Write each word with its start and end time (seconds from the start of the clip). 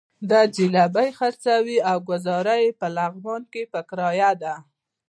دی 0.29 0.43
ځلوبۍ 0.55 1.09
خرڅوي 1.17 1.77
او 1.89 1.97
ګوزاره 2.09 2.55
یې 2.63 2.69
په 2.79 2.87
لغمان 2.97 3.41
کې 3.51 3.63
په 3.71 3.79
کرايه 3.89 4.31
ده. 4.41 4.55